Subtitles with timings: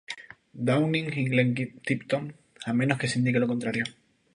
[0.67, 3.83] Downing y Glenn Tipton, a menos que se indique lo contrario.